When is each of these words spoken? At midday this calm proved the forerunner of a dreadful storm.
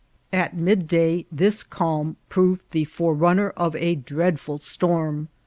At 0.33 0.57
midday 0.57 1.27
this 1.31 1.61
calm 1.61 2.15
proved 2.27 2.63
the 2.71 2.85
forerunner 2.85 3.51
of 3.51 3.75
a 3.75 3.93
dreadful 3.93 4.57
storm. 4.57 5.29